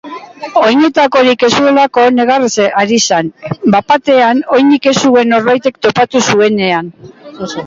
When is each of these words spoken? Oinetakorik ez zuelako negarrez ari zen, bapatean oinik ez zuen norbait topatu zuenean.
Oinetakorik 0.67 1.43
ez 1.47 1.49
zuelako 1.57 2.05
negarrez 2.15 2.55
ari 2.85 2.97
zen, 3.03 3.29
bapatean 3.77 4.43
oinik 4.57 4.89
ez 4.93 4.95
zuen 5.05 5.33
norbait 5.35 5.71
topatu 5.89 6.25
zuenean. 6.31 6.91